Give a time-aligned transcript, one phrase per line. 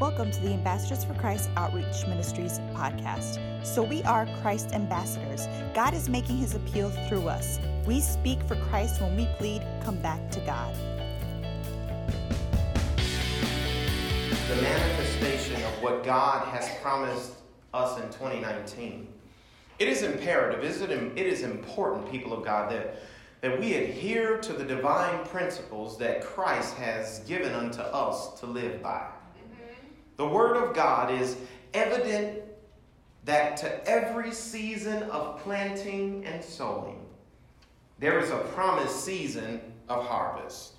[0.00, 3.38] Welcome to the Ambassadors for Christ Outreach Ministries podcast.
[3.64, 5.46] So, we are Christ ambassadors.
[5.72, 7.60] God is making his appeal through us.
[7.86, 10.74] We speak for Christ when we plead, come back to God.
[14.48, 17.34] The manifestation of what God has promised
[17.72, 19.06] us in 2019.
[19.78, 22.96] It is imperative, it is important, people of God, that,
[23.42, 28.82] that we adhere to the divine principles that Christ has given unto us to live
[28.82, 29.06] by.
[30.16, 31.36] The Word of God is
[31.72, 32.42] evident
[33.24, 37.04] that to every season of planting and sowing,
[37.98, 40.74] there is a promised season of harvest.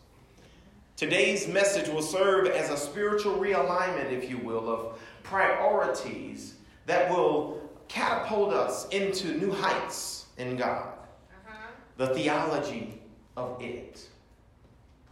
[0.95, 6.55] Today's message will serve as a spiritual realignment, if you will, of priorities
[6.85, 10.87] that will catapult us into new heights in God.
[10.87, 11.67] Uh-huh.
[11.97, 13.01] The theology
[13.35, 14.07] of it.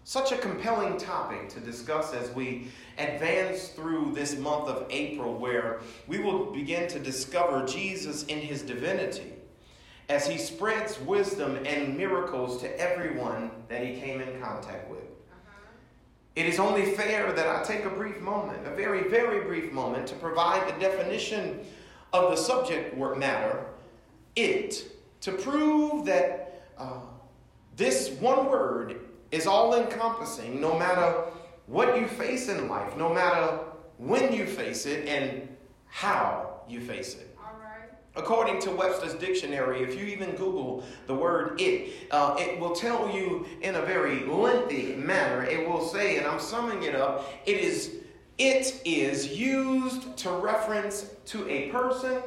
[0.05, 2.67] Such a compelling topic to discuss as we
[2.97, 8.63] advance through this month of April, where we will begin to discover Jesus in his
[8.63, 9.33] divinity
[10.09, 14.99] as he spreads wisdom and miracles to everyone that he came in contact with.
[14.99, 15.69] Uh-huh.
[16.35, 20.05] It is only fair that I take a brief moment, a very, very brief moment,
[20.07, 21.61] to provide the definition
[22.11, 23.65] of the subject matter,
[24.35, 26.99] it, to prove that uh,
[27.77, 28.99] this one word
[29.33, 31.23] is all encompassing no matter
[31.65, 33.57] what you face in life, no matter
[33.97, 35.49] when you face it and
[35.87, 37.35] how you face it.
[38.15, 43.09] According to Webster's dictionary, if you even Google the word it, uh, it will tell
[43.09, 45.43] you in a very lengthy manner.
[45.43, 47.95] It will say, and I'm summing it up, it is
[48.37, 52.21] it is used to reference to a person,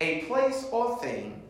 [0.00, 1.40] a place, or thing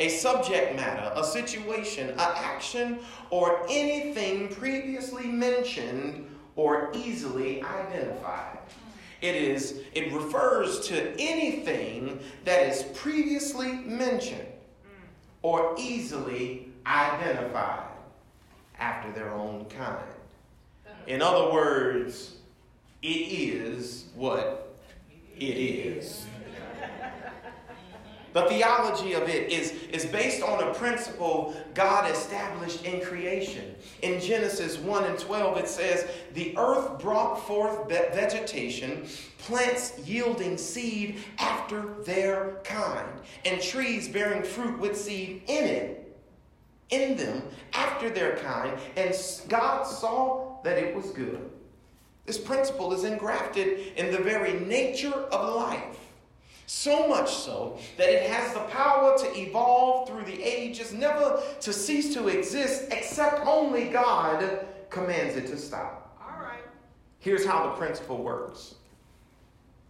[0.00, 2.98] a subject matter, a situation, an action,
[3.28, 8.58] or anything previously mentioned or easily identified.
[9.20, 14.48] It is it refers to anything that is previously mentioned
[15.42, 17.90] or easily identified
[18.78, 19.98] after their own kind.
[21.06, 22.36] In other words,
[23.02, 24.74] it is what
[25.36, 26.24] it is.
[28.32, 33.74] The theology of it is, is based on a principle God established in creation.
[34.02, 39.06] In Genesis 1 and 12, it says, The earth brought forth vegetation,
[39.38, 43.08] plants yielding seed after their kind,
[43.44, 46.16] and trees bearing fruit with seed in it,
[46.90, 47.42] in them,
[47.72, 48.78] after their kind.
[48.96, 49.14] And
[49.48, 51.50] God saw that it was good.
[52.26, 56.09] This principle is engrafted in the very nature of life.
[56.72, 61.72] So much so that it has the power to evolve through the ages, never to
[61.72, 66.16] cease to exist, except only God commands it to stop.
[66.22, 66.62] All right.
[67.18, 68.76] Here's how the principle works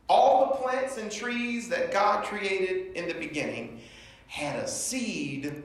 [0.08, 3.82] all the plants and trees that God created in the beginning
[4.26, 5.62] had a seed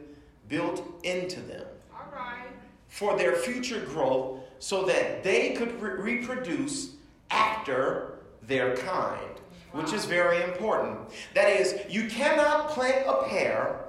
[0.50, 1.66] built into them.
[1.94, 2.50] All right.
[2.90, 6.96] For their future growth so that they could re- reproduce
[7.32, 9.36] after their kind
[9.76, 10.98] which is very important.
[11.34, 13.82] That is, you cannot plant a pear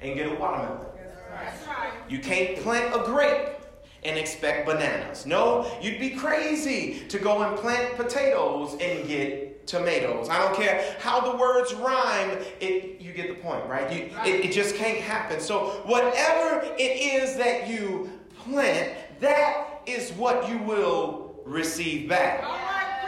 [0.00, 0.86] and get a watermelon.
[1.32, 1.92] Right.
[2.08, 3.48] You can't plant a grape
[4.04, 5.26] and expect bananas.
[5.26, 10.28] No, you'd be crazy to go and plant potatoes and get tomatoes.
[10.28, 13.90] I don't care how the words rhyme, it you get the point, right?
[13.92, 15.40] You, it, it just can't happen.
[15.40, 22.44] So whatever it is that you plant, that is what you will receive back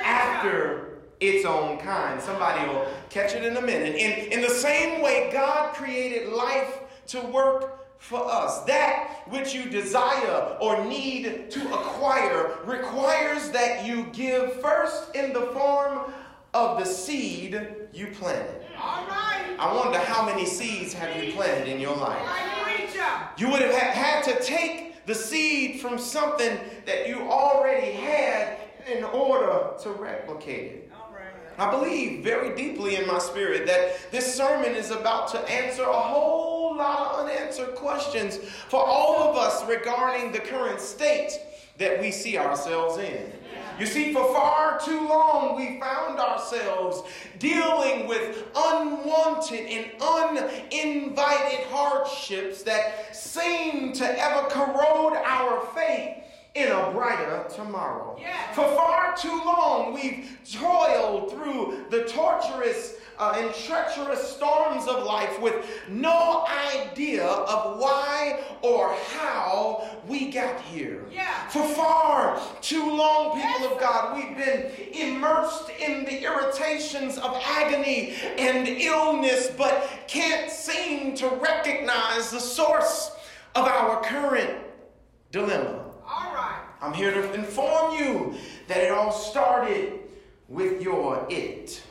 [0.03, 0.88] after
[1.21, 2.21] its own kind.
[2.21, 3.95] Somebody will catch it in a minute.
[3.95, 8.61] In, in the same way, God created life to work for us.
[8.65, 15.47] That which you desire or need to acquire requires that you give first in the
[15.53, 16.13] form
[16.55, 17.61] of the seed
[17.93, 18.65] you planted.
[18.81, 19.57] All right.
[19.59, 22.23] I wonder how many seeds have you planted in your life?
[23.37, 29.05] You would have had to take the seed from something that you already had in
[29.05, 30.88] order to replicate it.
[31.59, 35.93] I believe very deeply in my spirit that this sermon is about to answer a
[35.93, 38.37] whole lot of unanswered questions
[38.69, 41.33] for all of us regarding the current state
[41.79, 43.33] that we see ourselves in.
[43.79, 47.03] You see, for far too long, we found ourselves
[47.39, 56.25] dealing with unwanted and uninvited hardships that seem to ever corrode our faith
[56.59, 58.17] in a brighter tomorrow.
[58.21, 58.53] Yeah.
[58.53, 65.41] For far too long, we've toiled through the torturous uh, in treacherous storms of life
[65.41, 71.05] with no idea of why or how we got here.
[71.13, 71.49] Yeah.
[71.49, 78.15] For far too long, people of God, we've been immersed in the irritations of agony
[78.39, 83.13] and illness, but can't seem to recognize the source
[83.55, 84.65] of our current
[85.33, 85.78] dilemma.
[86.81, 88.35] I'm here to inform you
[88.69, 90.01] that it all started
[90.49, 91.83] with your it.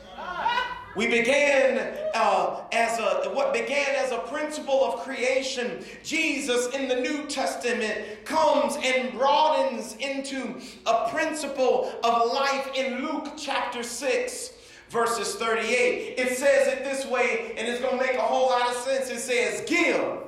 [0.96, 5.84] We began uh, as a what began as a principle of creation.
[6.02, 13.34] Jesus in the New Testament comes and broadens into a principle of life in Luke
[13.36, 14.54] chapter 6
[14.88, 16.18] verses 38.
[16.18, 19.10] It says it this way, and it's going to make a whole lot of sense.
[19.10, 20.18] It says, Give,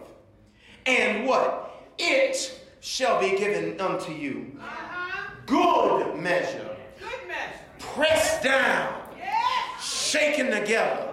[0.87, 1.85] and what?
[1.99, 4.53] It shall be given unto you.
[4.61, 5.31] Uh-huh.
[5.47, 7.61] Good measure, Good measure.
[7.79, 10.09] pressed down, Yes.
[10.11, 11.09] shaken together,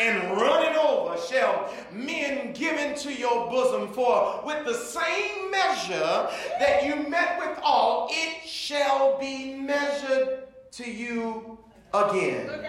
[0.00, 3.92] and running over shall men give into your bosom.
[3.92, 6.28] For with the same measure
[6.58, 11.58] that you met withal, it shall be measured to you
[11.92, 12.66] again.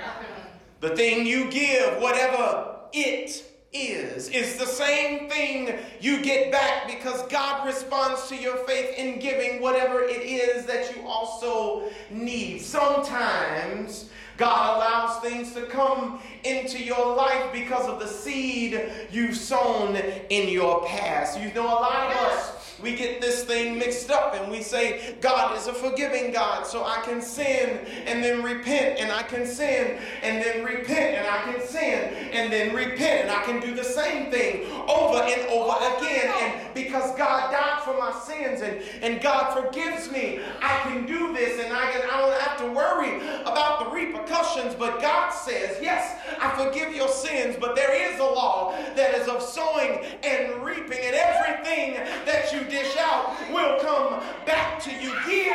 [0.82, 3.44] The thing you give, whatever it
[3.74, 9.20] is, is the same thing you get back because God responds to your faith in
[9.20, 12.60] giving whatever it is that you also need.
[12.60, 19.96] Sometimes God allows things to come into your life because of the seed you've sown
[20.30, 21.40] in your past.
[21.40, 25.16] You know, a lot of us we get this thing mixed up and we say,
[25.22, 29.48] God is a forgiving God, so I can sin and then repent, and I can
[29.48, 33.74] sin and then repent, and I can sin and then repent, and I can do
[33.74, 36.34] the same thing over and over again.
[36.42, 41.34] And because God died for my sins and, and God forgives me, I can do
[41.34, 44.76] this and I, can, I don't have to worry about the repercussions.
[44.76, 49.28] But God says, Yes, I forgive your sins, but there is a law that is
[49.28, 51.96] of sowing and reaping, and everything
[52.26, 55.14] that you dish out will come back to you.
[55.28, 55.54] Give,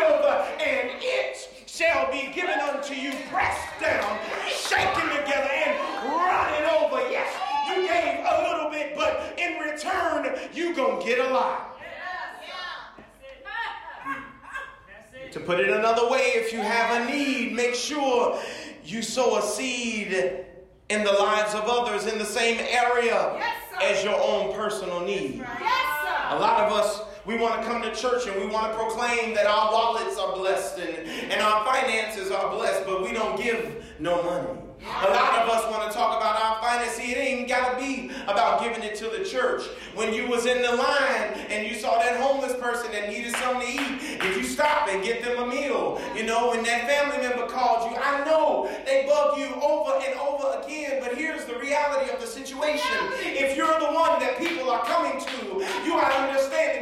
[0.60, 4.18] and it shall be given unto you, pressed down,
[4.48, 5.74] shaken together, and
[6.06, 7.10] running over.
[7.10, 7.28] Yes,
[7.66, 11.74] you gave a little bit, but in return, you gonna get a lot.
[15.32, 18.40] To put it another way, if you have a need, make sure
[18.84, 20.46] you sow a seed
[20.88, 25.36] in the lives of others in the same area Yes, as your own personal need.
[25.36, 28.78] Yes, A lot of us, we want to come to church and we want to
[28.78, 33.38] proclaim that our wallets are blessed and, and our finances are blessed, but we don't
[33.38, 34.58] give no money.
[34.80, 37.00] A lot of us want to talk about our finances.
[37.00, 39.66] It ain't got to be about giving it to the church.
[39.94, 43.76] When you was in the line and you saw that homeless person that needed something
[43.76, 46.00] to eat, did you stop and get them a meal?
[46.16, 50.18] You know, when that family member called you, I know they bug you over and
[50.18, 52.96] over again, but here's the reality of the situation.
[53.18, 55.44] If you're the one that people are coming to,
[55.84, 56.77] you ought to understand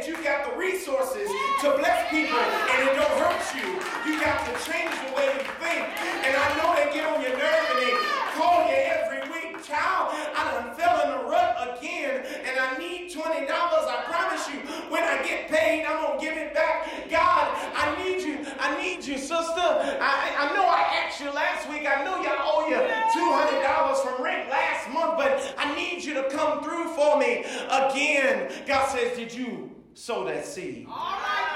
[1.61, 3.81] to bless people and it don't hurt you.
[4.05, 5.89] You got to change the way you think.
[6.21, 7.97] And I know they get on your nerve and they
[8.37, 9.65] call you every week.
[9.65, 13.49] Child, I done fell in the rut again and I need $20.
[13.49, 14.59] I promise you,
[14.91, 17.09] when I get paid, I'm going to give it back.
[17.09, 18.45] God, I need you.
[18.59, 19.57] I need you, sister.
[19.57, 21.87] I, I know I asked you last week.
[21.89, 26.29] I know y'all owe you $200 from rent last month, but I need you to
[26.29, 28.51] come through for me again.
[28.67, 30.85] God says, Did you sow that seed?
[30.87, 31.46] All right.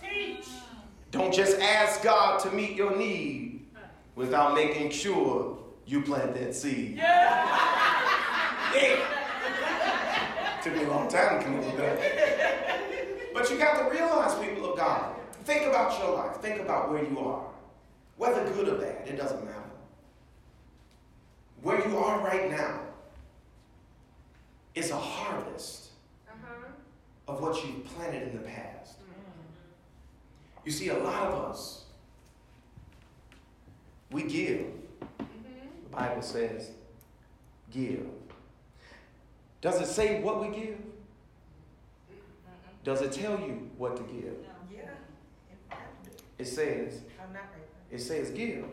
[0.00, 0.48] Teach.
[1.10, 3.66] Don't just ask God to meet your need
[4.14, 6.96] without making sure you plant that seed.
[6.96, 7.80] Yeah.
[10.62, 11.98] Took me a long time to come up with that.
[13.32, 16.36] But you got to realize, people of God, think about your life.
[16.36, 17.46] Think about where you are.
[18.16, 19.56] Whether good or bad, it doesn't matter.
[21.62, 22.80] Where you are right now
[24.74, 25.90] is a harvest
[26.28, 26.68] uh-huh.
[27.28, 28.69] of what you've planted in the past.
[30.64, 31.84] You see, a lot of us,
[34.10, 34.60] we give.
[34.60, 35.24] Mm-hmm.
[35.90, 36.70] The Bible says,
[37.70, 38.06] give.
[39.60, 40.78] Does it say what we give?
[42.82, 44.34] Does it tell you what to give?
[44.74, 45.76] Yeah.
[46.38, 47.62] It says, I'm not right.
[47.90, 48.64] it says give.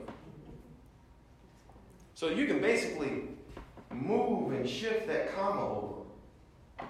[2.15, 3.23] So you can basically
[3.91, 6.87] move and shift that comma over.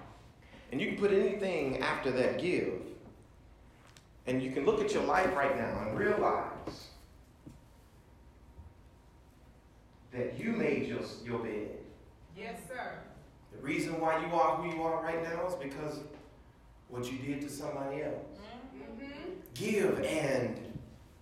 [0.70, 2.72] And you can put anything after that give.
[4.28, 6.88] And you can look at your life right now and realize
[10.12, 11.78] that you made your, your bed.
[12.36, 12.98] Yes, sir.
[13.56, 16.00] The reason why you are who you are right now is because
[16.88, 18.38] what you did to somebody else.
[18.76, 19.30] Mm-hmm.
[19.54, 20.60] Give and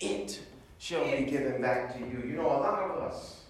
[0.01, 0.41] it
[0.79, 2.25] shall be given back to you.
[2.27, 3.43] You know, a lot of us,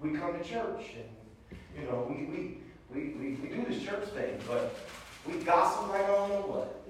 [0.00, 2.58] we come to church and, you know, we, we,
[2.92, 4.76] we, we, we do this church thing, but
[5.28, 6.82] we gossip like I don't know what.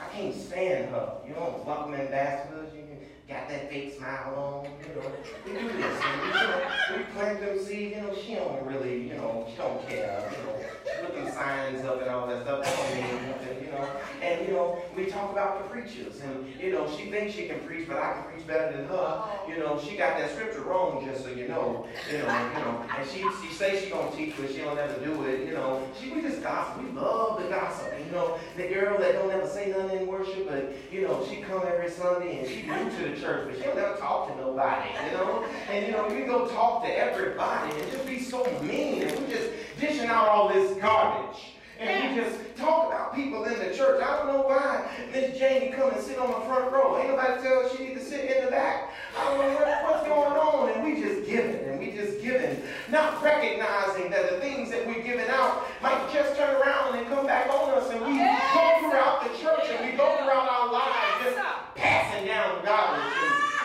[0.00, 1.12] I can't stand her.
[1.26, 2.80] You know, welcome ambassadors, you
[3.28, 5.12] got that fake smile on, you know.
[5.46, 6.62] We do this, and we, you know,
[6.96, 10.38] we plant them seeds, you know, she don't really, you know, she don't care, you
[10.46, 13.88] know, looking signs up and all that stuff, don't mean nothing, you know.
[14.22, 17.60] And, you know, we talk about the preachers, and, you know, she thinks she can
[17.60, 19.24] preach, but I can preach better than her.
[19.48, 22.84] You know, she got that scripture wrong, just so you know, you know, you know.
[22.96, 25.86] And she, she say she gonna teach, but she don't ever do it, you know.
[26.00, 29.46] She, we just gossip, we love the gossip, you know, the girl that don't ever
[29.46, 33.10] say nothing in worship, but, you know, she come every Sunday, and she new to
[33.10, 35.44] the church, but she don't ever talk to nobody, you know?
[35.70, 39.34] And you know, we go talk to everybody and just be so mean, and we
[39.34, 41.54] just dishing out all this garbage.
[41.80, 44.02] And we just talk about people in the church.
[44.02, 46.98] I don't know why Miss Janie come and sit on the front row.
[46.98, 48.90] Ain't nobody tell her she need to sit in the back.
[49.16, 50.70] I don't know what, what's going on.
[50.72, 52.60] And we just giving and we just giving,
[52.90, 57.26] not recognizing that the things that we're giving out might just turn around and come
[57.26, 57.88] back on us.
[57.90, 58.52] And we Yes.
[58.52, 61.38] go throughout the church and we go throughout our lives just
[61.76, 63.08] passing down garbage.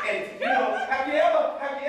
[0.08, 1.86] And, and you know, have you ever have you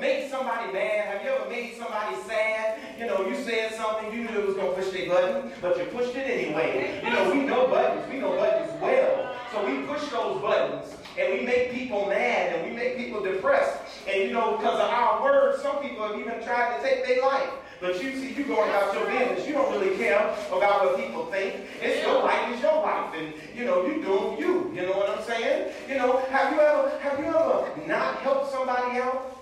[0.00, 1.06] made somebody mad?
[1.06, 2.78] Have you ever made somebody sad?
[2.98, 5.84] You know, you said something, you knew it was gonna push their button, but you
[5.86, 7.00] pushed it anyway.
[7.04, 9.34] You know, we know buttons, we know buttons well.
[9.52, 13.80] So we push those buttons and we make people mad and we make people depressed.
[14.06, 17.22] And you know, because of our words, some people have even tried to take their
[17.22, 17.50] life.
[17.80, 19.46] But you see, you going about your business.
[19.46, 21.56] You don't really care about what people think.
[21.82, 24.72] It's your life, it's your life, and you know you doing you.
[24.74, 25.72] You know what I'm saying?
[25.88, 29.35] You know, have you ever have you ever not helped somebody out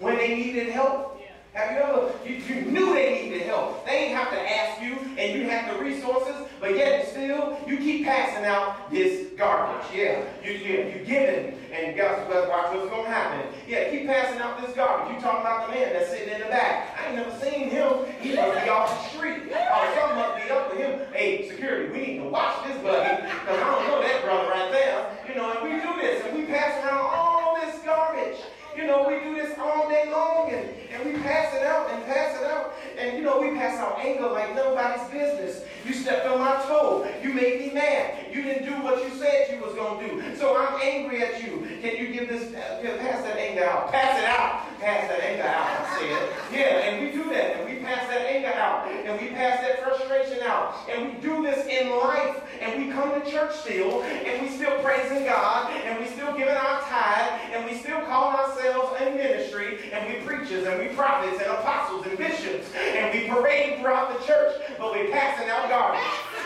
[0.00, 1.18] when they needed help?
[1.52, 3.84] Have you ever, you, you knew they needed help.
[3.84, 7.76] They didn't have to ask you, and you had the resources, but yet still, you
[7.76, 9.84] keep passing out this garbage.
[9.92, 13.52] Yeah, you, yeah, you giving, and guess what, watch what's going to happen.
[13.66, 15.12] Yeah, keep passing out this garbage.
[15.12, 16.96] You talking about the man that's sitting in the back.
[16.96, 18.06] I ain't never seen him.
[18.20, 19.50] He must be off the street.
[19.50, 21.00] Or something must be up with him.
[21.12, 24.70] Hey, security, we need to watch this buddy, because I don't know that brother right
[24.70, 25.18] there.
[25.26, 28.38] You know, and we do this, and we pass around all this garbage.
[28.80, 32.02] You know, we do this all day long and, and we pass it out and
[32.06, 32.72] pass it out.
[32.96, 35.64] And you know, we pass out anger like nobody's business.
[35.84, 37.06] You stepped on my toe.
[37.22, 38.32] You made me mad.
[38.32, 40.36] You didn't do what you said you was going to do.
[40.36, 41.68] So I'm angry at you.
[41.82, 43.92] Can you give this, uh, pass that anger out?
[43.92, 44.80] Pass it out.
[44.80, 46.30] Pass that anger out, I said.
[46.50, 47.56] Yeah, and we do that.
[47.56, 48.88] And we pass that anger out.
[48.88, 50.88] And we pass that frustration out.
[50.90, 52.42] And we do this in life.
[52.62, 54.02] And we come to church still.
[54.02, 55.72] And we still praising God.
[55.84, 57.40] And we still giving our tithe.
[57.52, 59.90] And we still calling ourselves a ministry.
[59.92, 62.68] And we preachers and we prophets and apostles and bishops.
[62.76, 64.60] And we parade throughout the church.
[64.78, 66.00] But we're passing out garbage.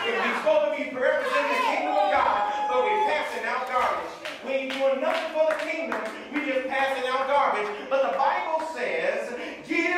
[0.07, 2.69] And we're supposed to be representing the kingdom of God.
[2.69, 4.11] But we're passing out garbage.
[4.45, 6.01] We ain't doing nothing for the kingdom.
[6.33, 7.67] We just passing out garbage.
[7.89, 8.64] But the Bible
[9.67, 9.95] give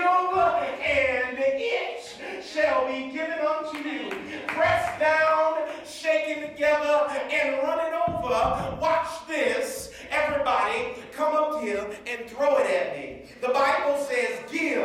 [0.87, 4.09] and it shall be given unto you.
[4.47, 8.77] Pressed down, shaken together, and running over.
[8.81, 9.91] Watch this.
[10.09, 13.23] Everybody come up here and throw it at me.
[13.41, 14.77] The Bible says, give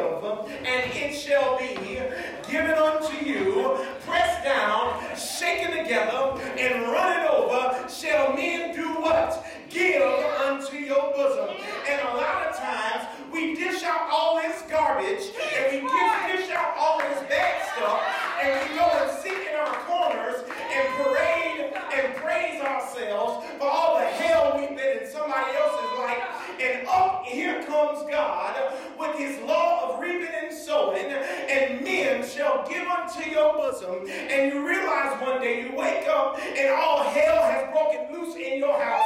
[0.65, 1.75] and it shall be
[2.51, 3.79] given unto you.
[4.07, 7.89] Pressed down, shaken together, and running over.
[7.89, 9.45] Shall men do what?
[9.73, 11.57] Give unto your bosom.
[11.89, 16.51] And a lot of times we dish out all this garbage and we dish, dish
[16.51, 21.73] out all this bad stuff and we go and sit in our corners and parade
[21.95, 26.23] and praise ourselves for all the hell we've been in somebody else's life.
[26.61, 32.67] And up here comes God with his law of reaping and sowing, and men shall
[32.69, 34.09] give unto your bosom.
[34.09, 38.59] And you realize one day you wake up and all hell has broken loose in
[38.59, 39.05] your house,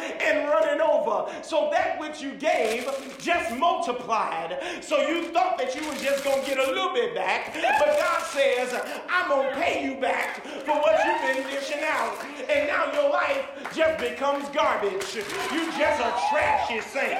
[0.00, 1.30] and running over.
[1.42, 4.58] So that which you gave just multiplied.
[4.80, 7.98] So you thought that you were just going to get a little bit back, but
[7.98, 8.74] God says,
[9.08, 12.16] I'm going to pay you back for what you've been dishing out.
[12.48, 15.14] And now your life just becomes garbage.
[15.14, 17.18] You just a trashy saint.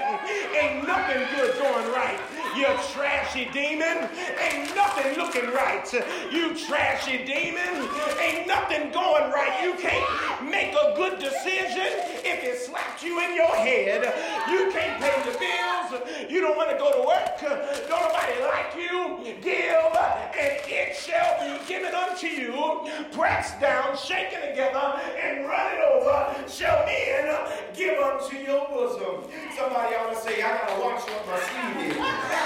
[0.55, 2.21] Ain't nothing good going right.
[2.57, 4.09] You trashy demon.
[4.41, 5.85] Ain't nothing looking right.
[6.31, 7.89] You trashy demon.
[8.21, 9.61] Ain't nothing going right.
[9.63, 11.91] You can't make a good decision
[12.23, 14.05] if it slapped you in your head.
[14.49, 16.31] You can't pay the bills.
[16.31, 17.41] You don't want to go to work.
[17.89, 19.35] Don't nobody like you.
[19.43, 19.75] Give,
[20.37, 22.89] and it shall be given unto you.
[23.13, 27.35] Pressed down, shaken together, and run it over, shall men
[27.75, 29.31] give unto your bosom.
[29.57, 32.44] Somebody ought to say, I gotta watch what my seed is.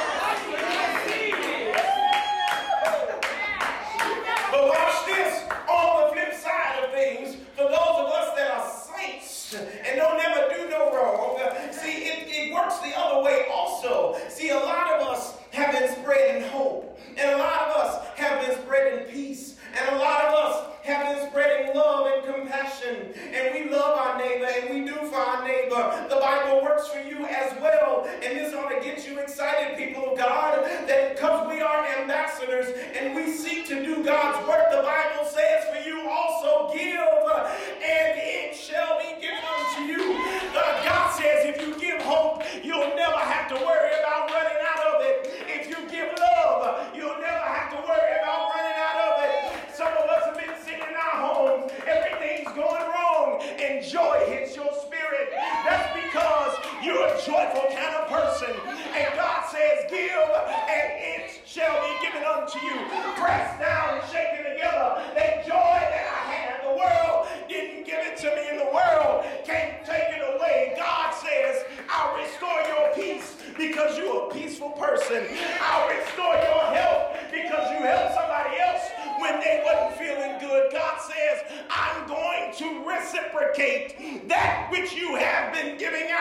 [4.51, 8.97] But watch this on the flip side of things, for those of us that are
[8.97, 11.39] saints and don't never do no wrong,
[11.73, 14.17] see, it, it works the other way also.
[14.29, 18.47] See, a lot of us have been spreading hope, and a lot of us have
[18.47, 23.55] been spreading peace, and a lot of us have been spreading love and compassion, and
[23.55, 26.07] we love our neighbor, and we do for our neighbor.
[26.09, 30.13] The Bible works for you as well, and this ought to get you excited, people
[30.13, 34.83] of God, that because we are ambassadors and we seek to do God's work, the
[34.83, 40.15] Bible says for you also give, and it shall be given unto you.
[40.55, 43.19] God says if you give hope, you'll never
[63.39, 63.78] Pressed down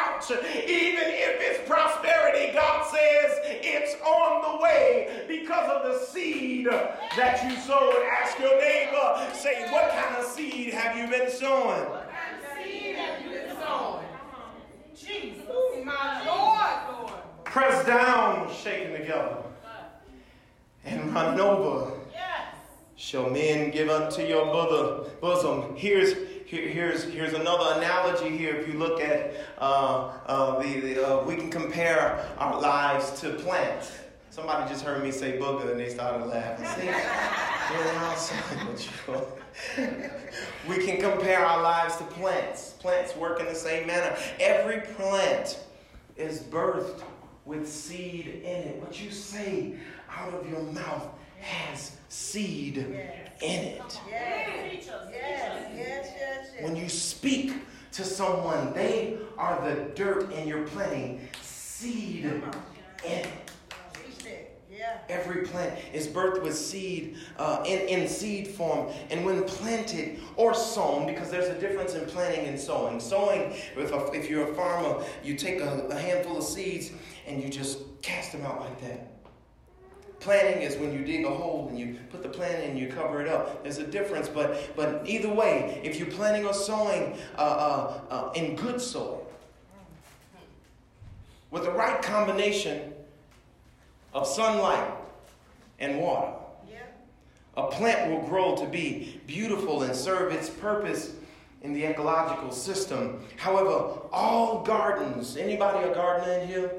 [0.07, 0.31] out.
[0.31, 7.43] Even if it's prosperity, God says it's on the way because of the seed that
[7.43, 8.03] you sowed.
[8.21, 11.89] Ask your neighbor, say, what kind of seed have you been sowing?
[11.89, 14.05] What kind of seed have you been sowing?
[14.95, 15.45] Jesus,
[15.85, 17.13] my Lord, Lord.
[17.45, 19.37] Pressed down, shaken together,
[20.85, 21.91] and run over.
[22.11, 22.55] Yes.
[22.97, 24.45] Shall men give unto your
[25.21, 25.75] bosom.
[25.75, 26.13] Here's
[26.45, 28.55] here, here's here's another analogy here.
[28.55, 33.33] If you look at uh, uh, the, the uh, we can compare our lives to
[33.33, 33.91] plants.
[34.31, 36.65] Somebody just heard me say booger and they started laughing.
[36.67, 36.89] See,
[40.69, 42.71] we can compare our lives to plants.
[42.73, 44.15] Plants work in the same manner.
[44.39, 45.59] Every plant
[46.17, 47.01] is birthed
[47.45, 48.81] with seed in it.
[48.81, 49.75] What you say
[50.09, 51.16] out of your mouth
[51.47, 52.93] has seed in
[53.41, 53.99] it.
[56.61, 57.53] When you speak
[57.93, 62.43] to someone, they are the dirt and you're planting seed in
[63.05, 63.27] it.
[65.09, 68.93] Every plant is birthed with seed uh, in, in seed form.
[69.09, 72.99] And when planted or sown, because there's a difference in planting and sowing.
[72.99, 76.91] Sowing, if, a, if you're a farmer, you take a, a handful of seeds
[77.25, 79.16] and you just cast them out like that.
[80.19, 82.87] Planting is when you dig a hole and you put the plant in and you
[82.87, 83.63] cover it up.
[83.63, 88.31] There's a difference, but but either way, if you're planting or sowing uh, uh, uh,
[88.33, 89.27] in good soil,
[91.51, 92.93] with the right combination
[94.13, 94.89] of sunlight
[95.79, 96.33] and water,
[96.69, 96.79] Yeah.
[97.55, 101.13] a plant will grow to be beautiful and serve its purpose
[101.61, 103.23] in the ecological system.
[103.37, 106.71] However, all gardens, anybody a gardener in here?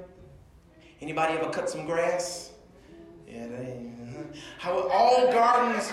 [1.01, 2.47] Anybody ever cut some grass?
[3.31, 4.35] Yeah, that ain't.
[4.59, 5.93] How all gardens.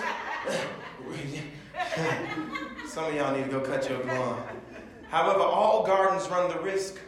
[2.88, 4.42] some of y'all need to go cut your lawn.
[5.08, 6.98] However, all gardens run the risk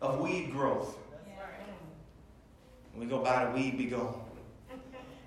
[0.00, 0.96] of weed growth.
[2.92, 4.20] When we go by, the weed be gone.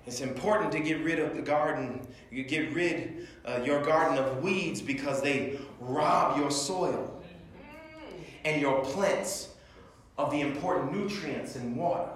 [0.06, 2.06] It's important to get rid of the garden.
[2.30, 7.22] You get rid uh, your garden of weeds because they rob your soil
[8.44, 9.50] and your plants
[10.16, 12.10] of the important nutrients and water.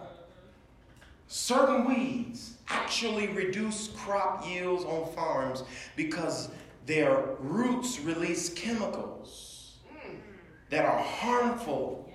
[1.33, 5.63] Certain weeds actually reduce crop yields on farms
[5.97, 6.51] because
[6.85, 9.77] their roots release chemicals
[10.69, 12.07] that are harmful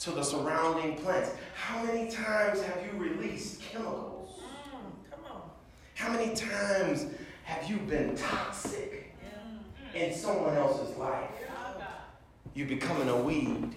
[0.00, 1.30] to the surrounding plants.
[1.54, 4.40] How many times have you released chemicals?
[5.12, 5.42] Come on.
[5.94, 7.06] How many times
[7.44, 9.14] have you been toxic
[9.94, 11.30] in someone else's life?
[12.54, 13.76] You're becoming a weed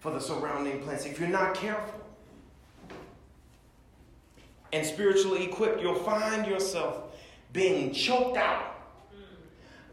[0.00, 1.04] for the surrounding plants.
[1.06, 2.00] If you're not careful
[4.72, 7.04] and spiritually equipped, you'll find yourself
[7.52, 8.66] being choked out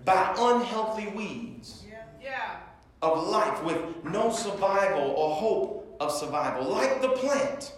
[0.06, 2.04] by unhealthy weeds Yeah.
[2.22, 2.56] Yeah.
[3.02, 6.64] of life with no survival or hope of survival.
[6.66, 7.74] Like the plant,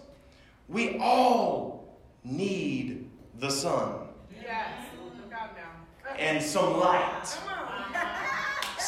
[0.68, 4.08] we all need the sun
[4.40, 4.68] Yes.
[5.24, 6.12] Look out now.
[6.18, 7.26] and some light.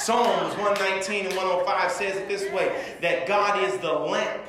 [0.01, 4.41] Psalms 119 and 105 says it this way that God is the lamp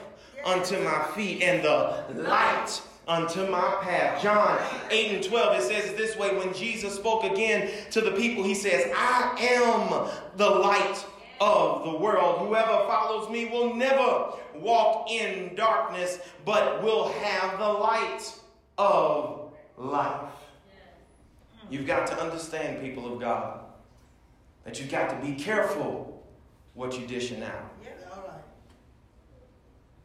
[0.47, 4.23] unto my feet and the light unto my path.
[4.23, 4.59] John
[4.91, 8.43] 8 and 12, it says it this way when Jesus spoke again to the people,
[8.43, 11.05] he says, I am the light
[11.38, 12.49] of the world.
[12.49, 18.35] Whoever follows me will never walk in darkness, but will have the light
[18.79, 20.31] of life.
[21.69, 23.62] You've got to understand, people of God,
[24.64, 26.25] that you've got to be careful
[26.75, 27.72] what you dishing out.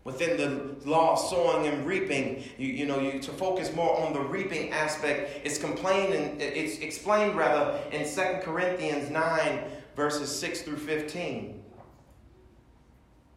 [0.04, 4.14] Within the law of sowing and reaping, you, you know, you, to focus more on
[4.14, 9.64] the reaping aspect, it's complained and it's explained rather in 2 Corinthians 9,
[9.98, 11.62] verses 6 through 15.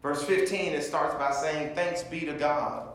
[0.01, 2.89] Verse 15, it starts by saying, Thanks be to God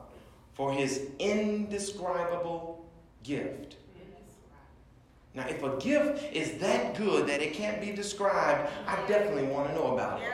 [0.53, 2.89] for his indescribable
[3.23, 3.75] gift.
[5.35, 9.67] Now, if a gift is that good that it can't be described, I definitely want
[9.69, 10.29] to know about it.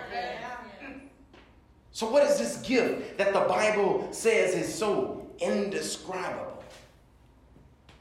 [1.91, 6.63] So, what is this gift that the Bible says is so indescribable?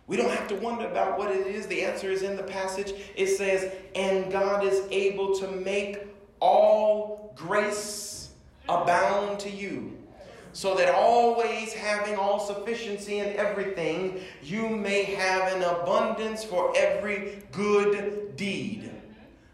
[0.07, 1.67] We don't have to wonder about what it is.
[1.69, 2.93] The answer is in the passage.
[3.15, 6.01] It says, And God is able to make
[6.41, 8.31] all grace
[8.69, 9.97] abound to you,
[10.53, 17.43] so that always having all sufficiency in everything, you may have an abundance for every
[17.53, 18.91] good deed.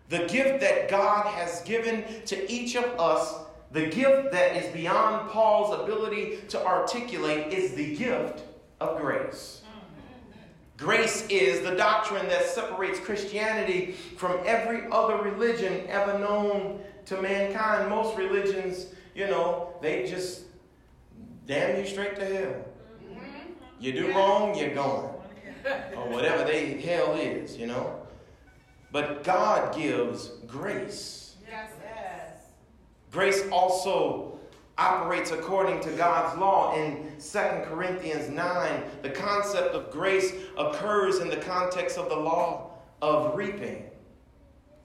[0.09, 5.29] The gift that God has given to each of us the gift that is beyond
[5.31, 8.43] Paul's ability to articulate is the gift
[8.81, 9.63] of grace.
[10.77, 17.89] Grace is the doctrine that separates Christianity from every other religion ever known to mankind.
[17.89, 20.43] Most religions, you know, they just
[21.47, 22.65] damn you straight to hell.
[23.03, 23.51] Mm-hmm.
[23.81, 25.11] You do wrong, you're going.
[25.97, 28.07] Or whatever they hell is, you know.
[28.93, 31.37] But God gives grace.
[31.49, 31.71] Yes.
[33.11, 34.39] Grace also
[34.79, 38.83] operates according to God's law in 2 Corinthians 9.
[39.03, 43.85] The concept of grace occurs in the context of the law of reaping.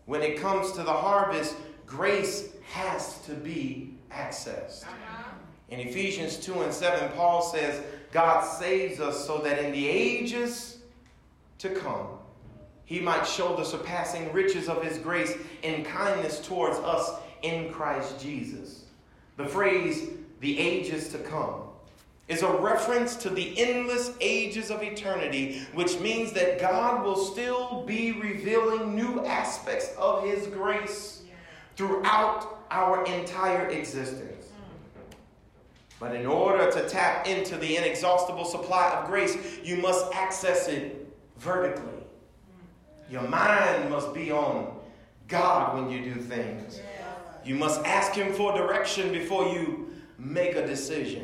[0.05, 4.83] When it comes to the harvest, grace has to be accessed.
[4.83, 5.30] Uh-huh.
[5.71, 7.81] In Ephesians 2 and 7, Paul says,
[8.11, 10.79] God saves us so that in the ages
[11.59, 12.07] to come,
[12.83, 18.19] he might show the surpassing riches of his grace in kindness towards us in Christ
[18.19, 18.83] Jesus.
[19.37, 20.09] The phrase,
[20.41, 21.61] the ages to come,
[22.27, 27.83] is a reference to the endless ages of eternity, which means that God will still
[27.85, 31.21] be revealing new aspects of His grace
[31.77, 34.40] throughout our entire existence.
[36.01, 41.07] But in order to tap into the inexhaustible supply of grace, you must access it
[41.37, 42.03] vertically.
[43.07, 44.75] Your mind must be on
[45.27, 46.81] God when you do things.
[47.45, 51.23] You must ask Him for direction before you make a decision.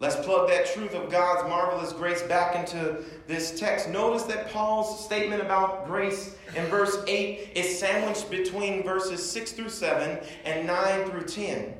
[0.00, 3.88] Let's plug that truth of God's marvelous grace back into this text.
[3.88, 9.68] Notice that Paul's statement about grace in verse 8 is sandwiched between verses 6 through
[9.68, 11.74] 7 and 9 through 10,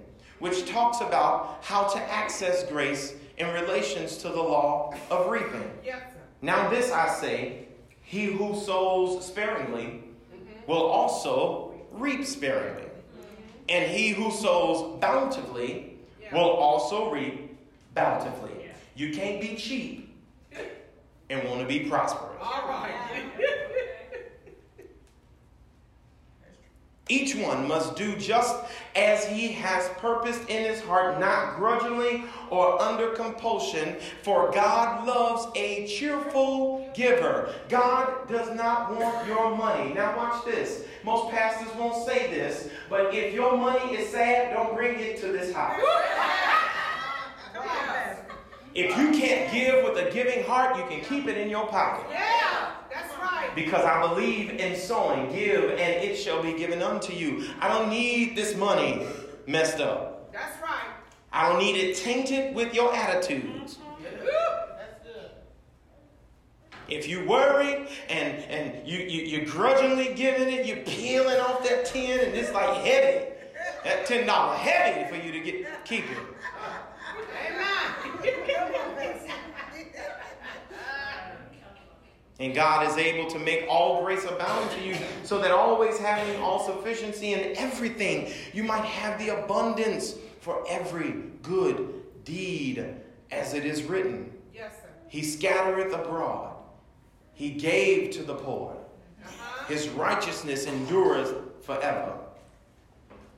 [0.44, 5.70] which talks about how to access grace in relations to the law of reaping.
[5.83, 6.02] Yes,
[6.44, 7.68] now, this I say
[8.02, 10.70] he who sows sparingly mm-hmm.
[10.70, 12.85] will also reap sparingly.
[13.70, 16.35] And he who sows bountifully yeah.
[16.35, 17.57] will also reap
[17.94, 18.52] bountifully.
[18.61, 18.72] Yeah.
[18.94, 20.14] You can't be cheap
[21.30, 22.37] and want to be prosperous.
[22.42, 22.92] All right.
[27.09, 28.57] Each one must do just
[28.97, 35.47] as he has purposed in his heart, not grudgingly or under compulsion, for God loves
[35.55, 37.53] a cheerful giver.
[37.69, 39.93] God does not want your money.
[39.93, 40.87] Now, watch this.
[41.05, 45.27] Most pastors won't say this, but if your money is sad, don't bring it to
[45.27, 45.79] this house.
[48.75, 52.07] If you can't give with a giving heart, you can keep it in your pocket.
[53.57, 53.85] Yeah, that's right.
[53.85, 57.49] Because I believe in sowing, give, and it shall be given unto you.
[57.61, 59.07] I don't need this money
[59.47, 60.33] messed up.
[60.33, 60.95] That's right.
[61.33, 63.79] I don't need it tainted with your attitudes.
[63.79, 64.27] Mm-hmm.
[64.77, 65.31] That's good.
[66.88, 71.87] If you worry and, and you, you, you're grudgingly giving it, you're peeling off that
[71.87, 73.31] 10 and it's like heavy.
[73.83, 76.19] That $10 heavy for you to get keep it.
[82.40, 86.40] And God is able to make all grace abound to you, so that always having
[86.42, 92.85] all sufficiency in everything, you might have the abundance for every good deed,
[93.31, 94.33] as it is written.
[94.53, 94.88] Yes, sir.
[95.09, 96.57] He scattereth abroad,
[97.35, 98.77] he gave to the poor.
[99.25, 99.66] Uh-huh.
[99.66, 102.18] His righteousness endureth forever.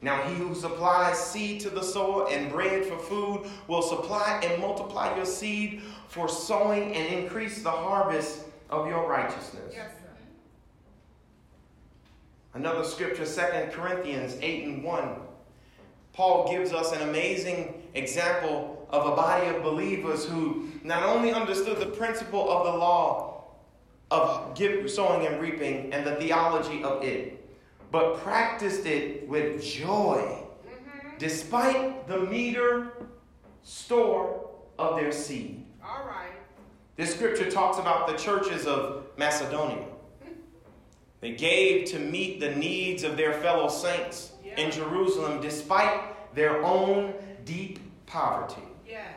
[0.01, 4.61] Now, he who supplies seed to the sower and bread for food will supply and
[4.61, 9.73] multiply your seed for sowing and increase the harvest of your righteousness.
[9.75, 10.07] Yes, sir.
[12.55, 15.09] Another scripture, 2 Corinthians 8 and 1.
[16.15, 21.79] Paul gives us an amazing example of a body of believers who not only understood
[21.79, 23.45] the principle of the law
[24.11, 27.47] of give, sowing and reaping and the theology of it,
[27.91, 31.09] but practiced it with joy mm-hmm.
[31.19, 32.93] despite the meager
[33.63, 34.49] store
[34.79, 35.67] of their seed.
[35.85, 36.26] All right.
[36.97, 39.85] This scripture talks about the churches of Macedonia.
[41.21, 47.15] They gave to meet the needs of their fellow saints in Jerusalem despite their own
[47.45, 48.63] deep poverty.
[48.89, 49.13] Yes.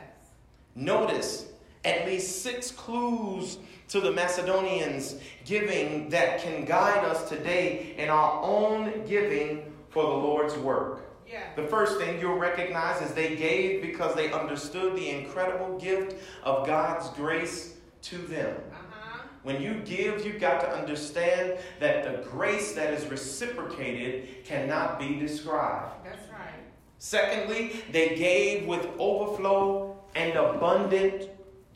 [0.74, 1.46] Notice
[1.84, 5.16] at least six clues to the Macedonians
[5.46, 11.09] giving that can guide us today in our own giving for the Lord's work.
[11.56, 16.66] The first thing you'll recognize is they gave because they understood the incredible gift of
[16.66, 18.56] God's grace to them.
[18.72, 19.22] Uh-huh.
[19.42, 25.18] When you give, you've got to understand that the grace that is reciprocated cannot be
[25.18, 26.04] described.
[26.04, 26.54] That's right.
[26.98, 31.28] Secondly, they gave with overflow and abundant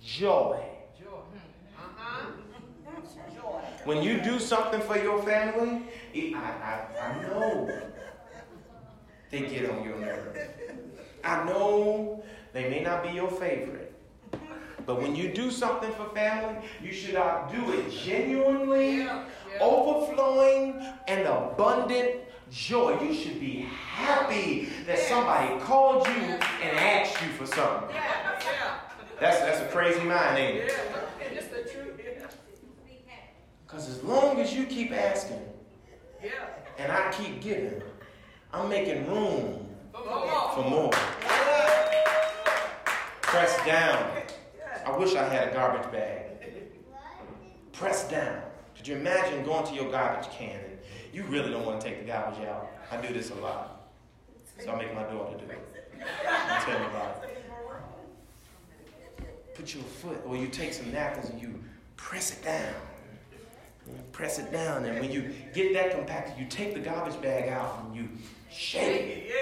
[0.04, 0.62] joy.
[0.98, 1.22] Joy.
[1.78, 2.26] Uh-huh.
[3.34, 3.60] Joy.
[3.84, 5.82] When you do something for your family,
[6.14, 7.70] I, I, I know
[9.34, 10.38] they get on your nerve.
[11.24, 13.92] I know they may not be your favorite.
[14.86, 19.58] But when you do something for family, you should do it genuinely, Yeah, yeah.
[19.60, 22.20] overflowing, and abundant
[22.50, 23.00] joy.
[23.02, 27.90] You should be happy that somebody called you and asked you for something.
[27.90, 28.74] Yeah, yeah.
[29.18, 30.72] That's, that's a crazy mind, ain't it?
[30.72, 31.90] Yeah, the truth.
[33.66, 35.40] Because as long as you keep asking,
[36.22, 36.30] Yeah.
[36.78, 37.82] and I keep giving,
[38.54, 40.90] I'm making room for more.
[43.20, 44.12] Press down.
[44.86, 46.26] I wish I had a garbage bag.
[47.72, 48.40] Press down.
[48.76, 50.78] Could you imagine going to your garbage can and
[51.12, 52.70] you really don't want to take the garbage out?
[52.92, 53.90] I do this a lot.
[54.64, 55.58] So I make my daughter do it.
[56.24, 57.42] I tell me about it.
[59.56, 61.60] Put your foot, or you take some napkins and you
[61.96, 62.74] press it down.
[63.86, 67.50] You press it down, and when you get that compacted, you take the garbage bag
[67.50, 68.08] out and you
[68.50, 69.32] shake it.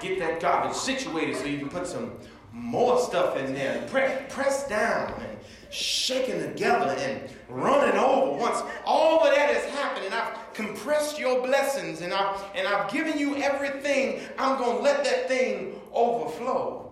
[0.00, 2.12] Get that garbage situated so you can put some
[2.52, 3.86] more stuff in there.
[3.88, 5.38] Press, press down and
[5.70, 8.38] shaking together and running over.
[8.38, 12.92] Once all of that has happened and I've compressed your blessings and I've, and I've
[12.92, 16.91] given you everything, I'm going to let that thing overflow.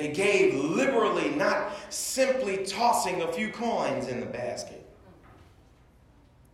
[0.00, 4.82] They gave liberally, not simply tossing a few coins in the basket.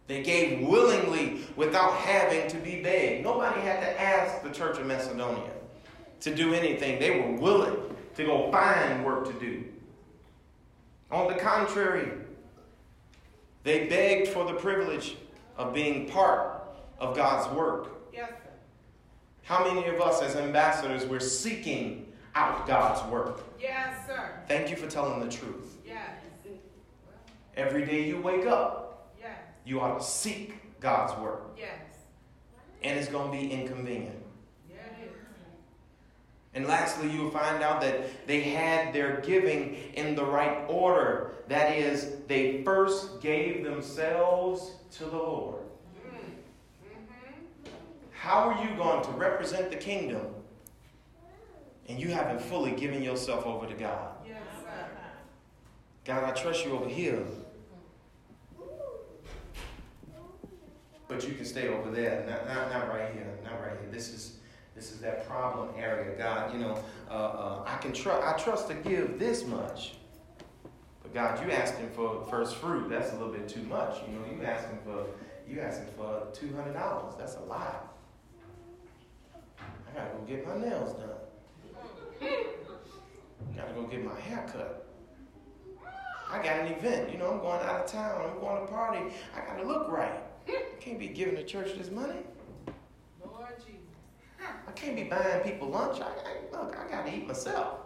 [0.08, 3.22] They gave willingly without having to be begged.
[3.22, 5.48] Nobody had to ask the Church of Macedonia
[6.22, 6.98] to do anything.
[6.98, 7.76] They were willing
[8.16, 9.62] to go find work to do.
[11.12, 12.10] On the contrary,
[13.62, 15.18] they begged for the privilege
[15.56, 16.64] of being part
[16.98, 17.92] of God's work.
[18.12, 18.50] Yes, sir.
[19.44, 22.05] How many of us as ambassadors we're seeking
[22.36, 23.40] out God's work?
[23.58, 24.30] Yes, sir.
[24.46, 25.78] Thank you for telling the truth.
[25.84, 26.10] Yes.
[27.56, 29.30] Every day you wake up, Yes.
[29.64, 31.56] you ought to seek God's work.
[31.56, 31.70] Yes.
[32.82, 34.22] And it's going to be inconvenient.
[34.68, 34.74] Is.
[36.52, 41.32] And lastly, you will find out that they had their giving in the right order.
[41.48, 45.62] That is, they first gave themselves to the Lord.
[46.06, 46.18] Mm.
[46.18, 47.70] Mm-hmm.
[48.12, 50.35] How are you going to represent the kingdom
[51.88, 54.16] and you haven't fully given yourself over to God?
[56.04, 57.18] God, I trust you over here.
[61.08, 63.90] But you can stay over there, not, not, not right here, not right here.
[63.90, 64.38] This is
[64.74, 66.16] this is that problem area.
[66.18, 66.78] God, you know,
[67.10, 69.94] uh, uh, I can trust I trust to give this much.
[71.02, 73.96] But God, you asking for first fruit, that's a little bit too much.
[74.06, 75.06] You know, you asking for
[75.48, 77.14] you asking for two hundred dollars.
[77.16, 77.96] That's a lot.
[79.60, 81.08] I gotta go get my nails done.
[82.20, 84.86] Gotta go get my hair cut.
[86.30, 87.12] I got an event.
[87.12, 88.20] You know, I'm going out of town.
[88.28, 89.12] I'm going to party.
[89.34, 90.20] I got to look right.
[90.48, 92.20] I can't be giving the church this money.
[93.24, 93.80] Lord Jesus.
[94.66, 96.00] I can't be buying people lunch.
[96.00, 96.76] I, I look.
[96.76, 97.78] I got to eat myself.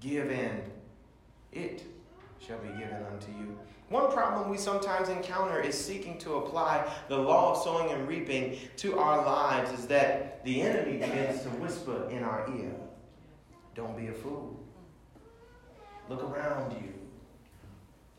[0.00, 0.62] Give in.
[1.52, 1.84] It
[2.38, 3.58] shall be given unto you.
[3.88, 8.58] One problem we sometimes encounter is seeking to apply the law of sowing and reaping
[8.78, 12.72] to our lives is that the enemy begins to whisper in our ear,
[13.74, 14.58] Don't be a fool.
[16.08, 16.92] Look around you.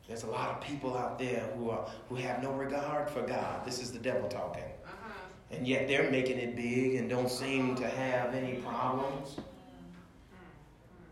[0.07, 3.65] There's a lot of people out there who are who have no regard for God.
[3.65, 4.63] This is the devil talking.
[4.63, 5.11] Uh-huh.
[5.51, 9.37] And yet they're making it big and don't seem to have any problems.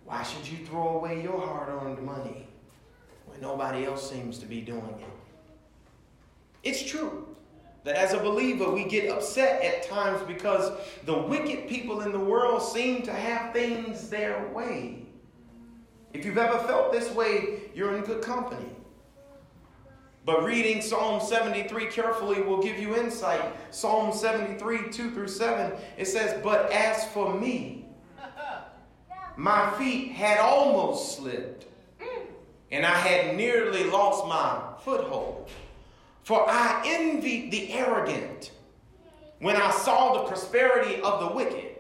[0.06, 2.48] Why should you throw away your hard-earned money
[3.36, 5.08] when nobody else seems to be doing it?
[6.64, 7.28] It's true
[7.84, 10.72] that as a believer we get upset at times because
[11.06, 15.06] the wicked people in the world seem to have things their way.
[16.14, 18.70] If you've ever felt this way, you're in good company.
[20.26, 23.42] But reading Psalm 73 carefully will give you insight.
[23.70, 27.86] Psalm 73, 2 through 7, it says, But as for me,
[29.38, 31.68] my feet had almost slipped,
[32.72, 35.50] and I had nearly lost my foothold.
[36.24, 38.52] For I envied the arrogant
[39.40, 41.76] when I saw the prosperity of the wicked.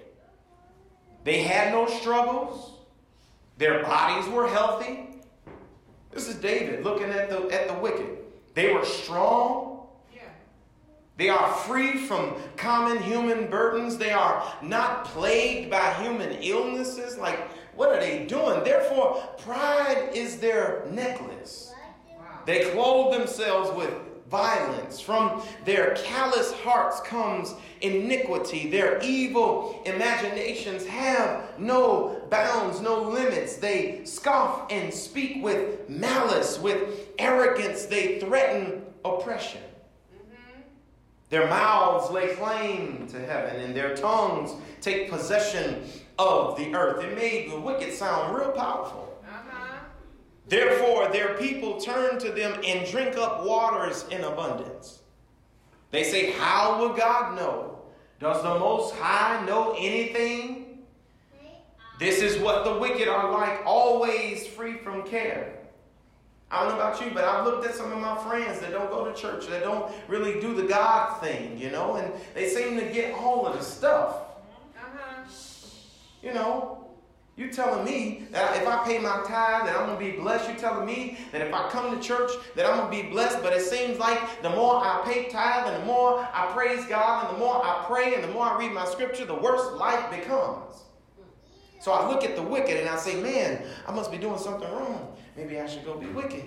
[1.24, 2.76] They had no struggles,
[3.58, 5.10] their bodies were healthy.
[6.12, 8.17] This is David looking at the, at the wicked.
[8.54, 9.76] They were strong.
[11.17, 13.98] They are free from common human burdens.
[13.98, 17.17] They are not plagued by human illnesses.
[17.17, 17.39] Like,
[17.75, 18.63] what are they doing?
[18.63, 21.73] Therefore, pride is their necklace.
[22.45, 23.91] They clothe themselves with
[24.29, 24.99] violence.
[24.99, 28.69] From their callous hearts comes iniquity.
[28.69, 33.57] Their evil imaginations have no bounds, no limits.
[33.57, 37.85] They scoff and speak with malice, with arrogance.
[37.85, 39.61] They threaten oppression.
[41.29, 45.83] Their mouths lay claim to heaven, and their tongues take possession
[46.17, 47.04] of the earth.
[47.04, 49.21] It made the wicked sound real powerful.
[49.28, 49.78] Uh-huh.
[50.47, 54.99] Therefore, their people turn to them and drink up waters in abundance.
[55.91, 57.80] They say, How will God know?
[58.19, 60.80] Does the Most High know anything?
[61.99, 65.56] This is what the wicked are like, always free from care.
[66.51, 68.89] I don't know about you, but I've looked at some of my friends that don't
[68.89, 72.78] go to church, that don't really do the God thing, you know, and they seem
[72.78, 74.24] to get all of the stuff.
[76.25, 76.88] You know,
[77.38, 80.49] you telling me that if I pay my tithe that I'm gonna be blessed.
[80.49, 83.43] You telling me that if I come to church that I'm gonna be blessed.
[83.43, 87.27] But it seems like the more I pay tithe and the more I praise God
[87.27, 90.09] and the more I pray and the more I read my scripture, the worse life
[90.09, 90.85] becomes.
[91.79, 94.67] So I look at the wicked and I say, man, I must be doing something
[94.71, 95.15] wrong.
[95.38, 96.43] Maybe I should go be wicked.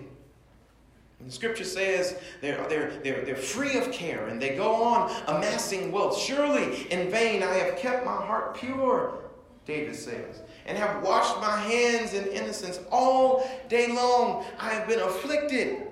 [1.20, 5.12] And the scripture says they're, they're, they're, they're free of care and they go on
[5.28, 6.18] amassing wealth.
[6.18, 9.27] Surely in vain I have kept my heart pure,
[9.68, 14.44] David says and have washed my hands in innocence all day long.
[14.58, 15.86] I have been afflicted,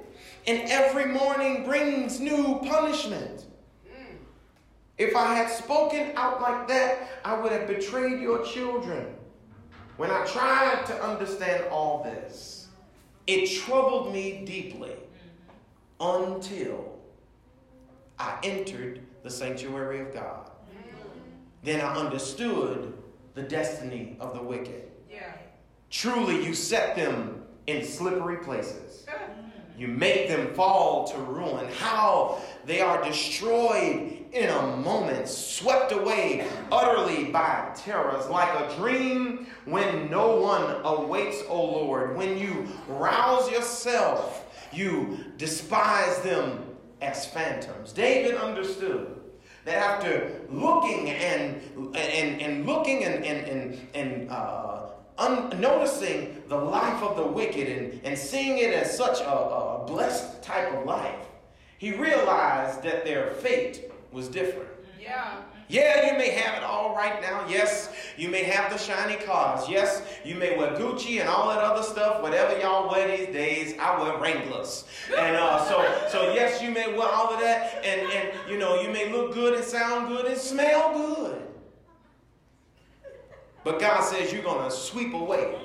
[0.46, 3.44] and every morning brings new punishment.
[4.96, 9.14] If I had spoken out like that, I would have betrayed your children.
[9.98, 12.68] When I tried to understand all this,
[13.26, 14.96] it troubled me deeply
[16.00, 16.98] until
[18.18, 20.50] I entered the sanctuary of God.
[21.62, 22.94] Then I understood
[23.36, 24.90] the destiny of the wicked.
[25.08, 25.32] Yeah.
[25.90, 29.06] Truly, you set them in slippery places.
[29.78, 31.68] You make them fall to ruin.
[31.78, 39.46] How they are destroyed in a moment, swept away utterly by terrors, like a dream
[39.66, 42.16] when no one awakes, O Lord.
[42.16, 46.64] When you rouse yourself, you despise them
[47.02, 47.92] as phantoms.
[47.92, 49.15] David understood
[49.66, 51.60] that after looking and,
[51.96, 54.86] and, and looking and, and, and, and uh,
[55.18, 59.84] un- noticing the life of the wicked and, and seeing it as such a, a
[59.84, 61.18] blessed type of life,
[61.78, 64.68] he realized that their fate was different.
[65.00, 65.42] Yeah.
[65.68, 67.44] Yeah, you may have it all right now.
[67.48, 69.68] Yes, you may have the shiny cars.
[69.68, 73.74] Yes, you may wear Gucci and all that other stuff, whatever y'all wear these days.
[73.80, 74.84] I wear Wranglers.
[75.18, 77.84] And uh, so, so yes, you may wear all of that.
[77.84, 81.42] And, and, you know, you may look good and sound good and smell good.
[83.64, 85.56] But God says you're going to sweep away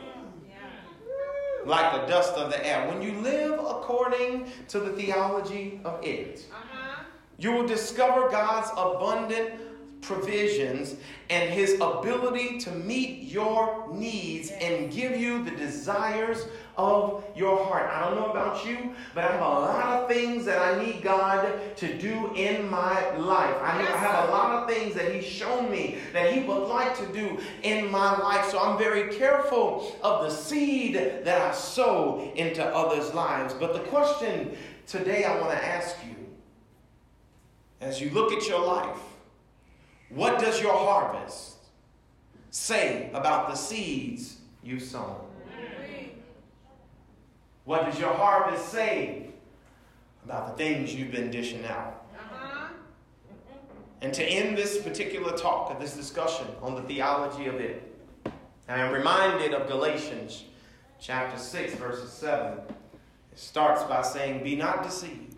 [1.63, 2.89] like the dust of the air.
[2.89, 7.03] When you live according to the theology of it, uh-huh.
[7.37, 9.70] you will discover God's abundant
[10.01, 10.95] provisions
[11.29, 16.45] and his ability to meet your needs and give you the desires
[16.77, 17.89] of your heart.
[17.89, 21.01] I don't know about you, but I have a lot of things that I need
[21.03, 23.55] God to do in my life.
[23.61, 27.05] I have a lot of things that He's shown me that He would like to
[27.13, 28.49] do in my life.
[28.49, 33.53] So I'm very careful of the seed that I sow into others' lives.
[33.53, 36.15] But the question today I want to ask you
[37.81, 38.99] as you look at your life,
[40.13, 41.55] what does your harvest
[42.49, 45.15] say about the seeds you've sown?
[47.63, 49.27] What does your harvest say
[50.25, 52.05] about the things you've been dishing out?
[52.17, 52.67] Uh-huh.
[54.01, 57.95] And to end this particular talk, this discussion on the theology of it,
[58.67, 60.45] I am reminded of Galatians
[60.99, 62.57] chapter 6, verses 7.
[63.31, 65.35] It starts by saying, Be not deceived.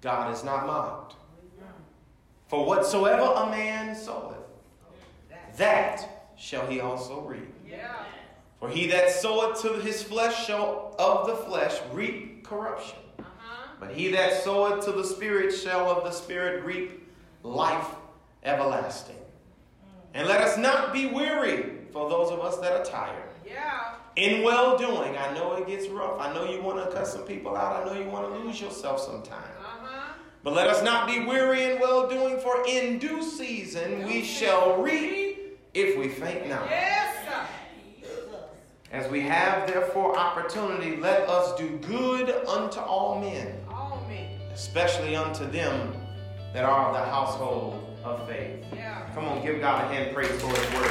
[0.00, 1.14] God is not mocked.
[2.52, 4.36] For whatsoever a man soweth,
[5.56, 7.50] that shall he also reap.
[7.66, 8.04] Yeah.
[8.60, 12.98] For he that soweth to his flesh shall of the flesh reap corruption.
[13.18, 13.68] Uh-huh.
[13.80, 17.10] But he that soweth to the Spirit shall of the Spirit reap
[17.42, 17.88] life
[18.42, 19.16] everlasting.
[20.12, 23.30] And let us not be weary for those of us that are tired.
[23.46, 23.94] Yeah.
[24.16, 26.20] In well doing, I know it gets rough.
[26.20, 27.80] I know you want to cut some people out.
[27.80, 29.40] I know you want to lose yourself sometime.
[30.44, 34.82] But let us not be weary in well doing, for in due season we shall
[34.82, 36.66] reap if we faint not.
[36.68, 38.08] Yes, sir.
[38.90, 44.36] As we have therefore opportunity, let us do good unto all men, All me.
[44.52, 45.94] especially unto them
[46.52, 48.64] that are of the household of faith.
[48.74, 49.08] Yeah.
[49.14, 50.90] Come on, give God a hand praise for his word.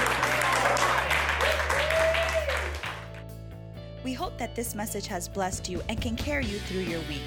[4.03, 7.21] We hope that this message has blessed you and can carry you through your week.